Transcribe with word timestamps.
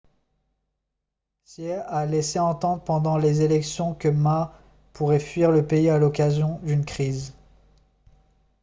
hsieh 1.45 1.73
a 1.85 2.07
laissé 2.07 2.39
entendre 2.39 2.83
pendant 2.83 3.19
les 3.19 3.41
élections 3.43 3.93
que 3.93 4.07
ma 4.07 4.59
pourrait 4.93 5.19
fuir 5.19 5.51
le 5.51 5.67
pays 5.67 5.91
à 5.91 5.99
l'occasion 5.99 6.59
d'une 6.63 6.85
crise 6.85 7.35